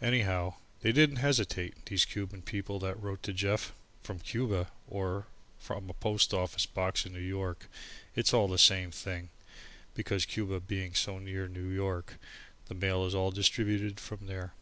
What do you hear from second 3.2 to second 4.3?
to Jeff from